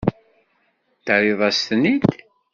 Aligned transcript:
Terriḍ-as-ten-id. 1.05 2.09